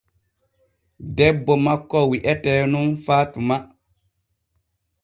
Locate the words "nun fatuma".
2.71-3.55